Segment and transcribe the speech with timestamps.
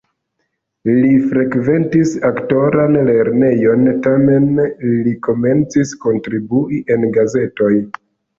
[1.01, 4.49] Li frekventis aktoran lernejon, tamen
[4.87, 7.71] li komencis kontribui en gazetoj.